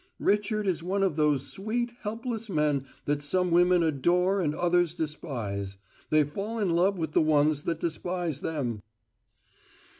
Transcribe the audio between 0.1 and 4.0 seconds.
"Richard is one of those sweet, helpless men that some women